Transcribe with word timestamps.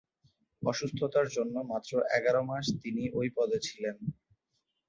অসুস্থতার 0.61 1.27
জন্য 1.35 1.55
মাত্র 1.71 1.91
এগারো 2.17 2.41
মাস 2.49 2.65
তিনি 2.81 3.03
ওই 3.19 3.27
পদে 3.37 3.57
ছিলেন। 3.67 3.95